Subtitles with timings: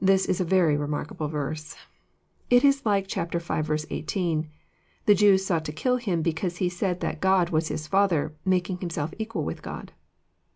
[0.00, 1.76] This is a very remarkable verse.
[2.50, 3.30] It is like chap.
[3.32, 3.64] v.
[3.88, 8.34] 18:*' The Jews sought to kill Him, because He said that God was His Father,
[8.44, 9.92] making Himself equal with God."